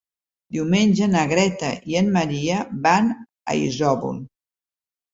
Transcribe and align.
Diumenge 0.55 1.09
na 1.11 1.25
Greta 1.33 1.69
i 1.93 1.99
en 2.03 2.11
Maria 2.17 2.65
van 2.89 3.15
a 3.25 3.59
Isòvol. 3.71 4.23